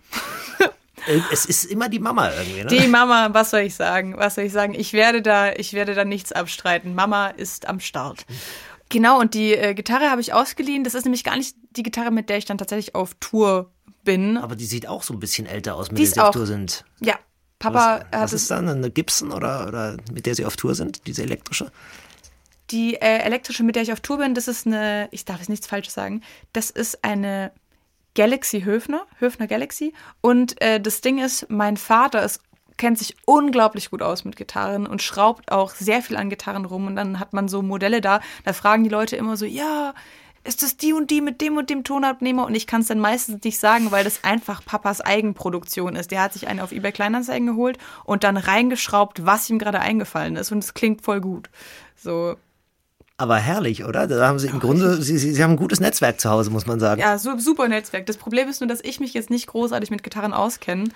[1.31, 2.67] Es ist immer die Mama irgendwie, ne?
[2.67, 4.17] Die Mama, was soll ich sagen?
[4.17, 4.75] Was soll ich sagen?
[4.75, 6.95] Ich werde da, ich werde da nichts abstreiten.
[6.95, 8.25] Mama ist am Start.
[8.89, 10.85] Genau, und die äh, Gitarre habe ich ausgeliehen.
[10.85, 13.71] Das ist nämlich gar nicht die Gitarre, mit der ich dann tatsächlich auf Tour
[14.05, 14.37] bin.
[14.37, 16.85] Aber die sieht auch so ein bisschen älter aus, mit der sie auf Tour sind.
[17.01, 17.19] Ja,
[17.59, 21.07] Papa was, was ist dann eine Gibson oder, oder mit der sie auf Tour sind,
[21.07, 21.73] diese elektrische?
[22.71, 25.49] Die äh, elektrische, mit der ich auf Tour bin, das ist eine, ich darf jetzt
[25.49, 27.53] nichts Falsches sagen, das ist eine
[28.15, 29.93] Galaxy Höfner, Höfner Galaxy.
[30.21, 32.41] Und äh, das Ding ist, mein Vater ist
[32.77, 36.87] kennt sich unglaublich gut aus mit Gitarren und schraubt auch sehr viel an Gitarren rum.
[36.87, 39.95] Und dann hat man so Modelle da, da fragen die Leute immer so, ja,
[40.43, 42.45] ist das die und die mit dem und dem Tonabnehmer?
[42.45, 46.11] Und ich kann es dann meistens nicht sagen, weil das einfach Papas Eigenproduktion ist.
[46.11, 50.37] Der hat sich eine auf eBay Kleinanzeigen geholt und dann reingeschraubt, was ihm gerade eingefallen
[50.37, 50.53] ist.
[50.53, 51.49] Und es klingt voll gut.
[51.97, 52.37] So,
[53.17, 54.07] aber herrlich, oder?
[54.07, 56.67] Da haben Sie im Grunde, Sie, Sie, Sie haben ein gutes Netzwerk zu Hause, muss
[56.67, 57.01] man sagen.
[57.01, 58.07] Ja, super Netzwerk.
[58.07, 60.89] Das Problem ist nur, dass ich mich jetzt nicht großartig mit Gitarren auskenne,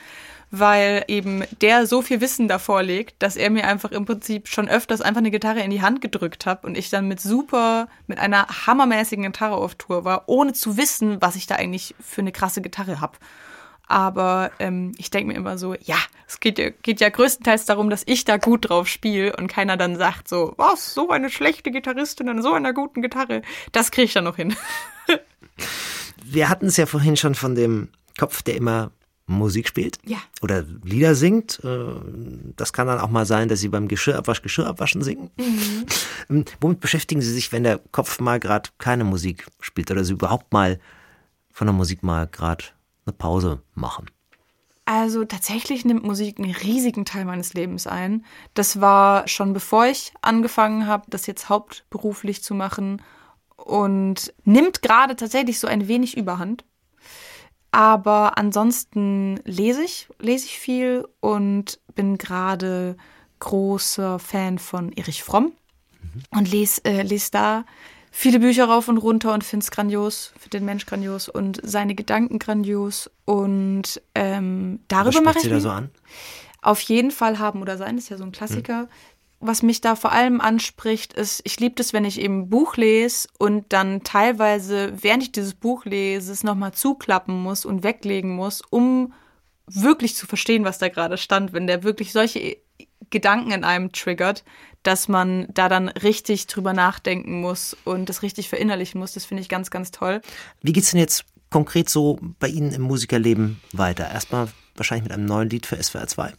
[0.50, 4.68] weil eben der so viel Wissen davor legt, dass er mir einfach im Prinzip schon
[4.68, 8.18] öfters einfach eine Gitarre in die Hand gedrückt hat und ich dann mit super, mit
[8.18, 12.32] einer hammermäßigen Gitarre auf Tour war, ohne zu wissen, was ich da eigentlich für eine
[12.32, 13.16] krasse Gitarre habe.
[13.88, 17.88] Aber ähm, ich denke mir immer so, ja, es geht ja, geht ja größtenteils darum,
[17.88, 21.70] dass ich da gut drauf spiele und keiner dann sagt so, was, so eine schlechte
[21.70, 23.40] Gitarristin an so einer guten Gitarre.
[23.72, 24.54] Das kriege ich dann noch hin.
[26.24, 28.90] Wir hatten es ja vorhin schon von dem Kopf, der immer
[29.26, 30.18] Musik spielt ja.
[30.42, 31.60] oder Lieder singt.
[31.64, 31.94] Äh,
[32.56, 35.30] das kann dann auch mal sein, dass Sie beim Geschirrabwasch Geschirrabwaschen singen.
[35.38, 35.86] Mhm.
[36.28, 40.12] Ähm, womit beschäftigen Sie sich, wenn der Kopf mal gerade keine Musik spielt oder Sie
[40.14, 40.78] überhaupt mal
[41.52, 42.64] von der Musik mal gerade
[43.08, 44.10] eine Pause machen?
[44.84, 48.24] Also tatsächlich nimmt Musik einen riesigen Teil meines Lebens ein.
[48.54, 53.02] Das war schon bevor ich angefangen habe, das jetzt hauptberuflich zu machen
[53.56, 56.64] und nimmt gerade tatsächlich so ein wenig Überhand.
[57.70, 62.96] Aber ansonsten lese ich, lese ich viel und bin gerade
[63.40, 65.52] großer Fan von Erich Fromm
[66.00, 66.22] mhm.
[66.30, 67.64] und lese, äh, lese da
[68.10, 71.94] viele Bücher rauf und runter und finde es grandios, finde den Mensch grandios und seine
[71.94, 73.10] Gedanken grandios.
[73.24, 75.44] Und ähm, darüber mache ich.
[75.44, 75.90] Sie da so an?
[76.60, 78.80] Auf jeden Fall haben oder sein, ist ja so ein Klassiker.
[78.80, 78.88] Hm.
[79.40, 82.76] Was mich da vor allem anspricht, ist, ich liebe das, wenn ich eben ein Buch
[82.76, 88.34] lese und dann teilweise, während ich dieses Buch lese, es nochmal zuklappen muss und weglegen
[88.34, 89.12] muss, um
[89.68, 91.52] wirklich zu verstehen, was da gerade stand.
[91.52, 92.56] Wenn der wirklich solche
[93.10, 94.44] Gedanken in einem triggert,
[94.82, 99.12] dass man da dann richtig drüber nachdenken muss und das richtig verinnerlichen muss.
[99.12, 100.20] Das finde ich ganz, ganz toll.
[100.62, 104.10] Wie geht es denn jetzt konkret so bei Ihnen im Musikerleben weiter?
[104.10, 106.32] Erstmal wahrscheinlich mit einem neuen Lied für SWR 2.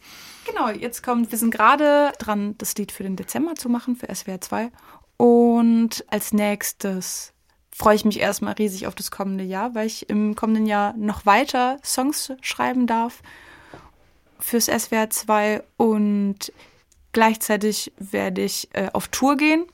[0.46, 4.12] Genau, jetzt kommt, wir sind gerade dran, das Lied für den Dezember zu machen, für
[4.12, 4.70] SWR 2.
[5.16, 7.34] Und als nächstes
[7.70, 11.26] freue ich mich erstmal riesig auf das kommende Jahr, weil ich im kommenden Jahr noch
[11.26, 13.22] weiter Songs schreiben darf
[14.40, 16.52] fürs SWR 2 und
[17.12, 19.64] gleichzeitig werde ich äh, auf Tour gehen.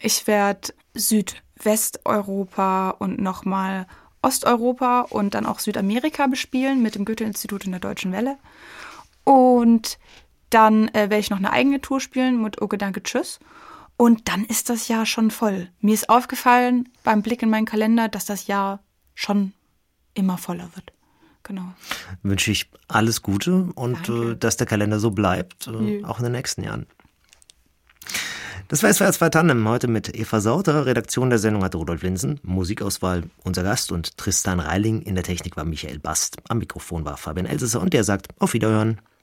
[0.00, 3.86] Ich werde Südwesteuropa und nochmal
[4.22, 8.38] Osteuropa und dann auch Südamerika bespielen mit dem Goethe-Institut in der Deutschen Welle.
[9.24, 9.98] Und
[10.50, 13.40] dann äh, werde ich noch eine eigene Tour spielen mit Oh Gedanke Tschüss.
[13.96, 15.68] Und dann ist das Jahr schon voll.
[15.80, 18.80] Mir ist aufgefallen beim Blick in meinen Kalender, dass das Jahr
[19.14, 19.52] schon
[20.14, 20.92] immer voller wird.
[21.44, 21.72] Genau.
[22.22, 24.32] Wünsche ich alles Gute und Danke.
[24.32, 26.08] äh, dass der Kalender so bleibt, äh, Ja.
[26.08, 26.86] auch in den nächsten Jahren.
[28.68, 30.86] Das war SWR 2 Tandem heute mit Eva Sauter.
[30.86, 32.40] Redaktion der Sendung hat Rudolf Linsen.
[32.42, 35.02] Musikauswahl unser Gast und Tristan Reiling.
[35.02, 36.38] In der Technik war Michael Bast.
[36.48, 39.02] Am Mikrofon war Fabian Elsesser und der sagt auf Wiederhören.